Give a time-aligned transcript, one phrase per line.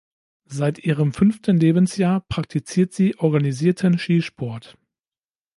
[0.47, 4.75] Seit ihrem fünften Lebensjahr praktiziert sie organisierten Skisport.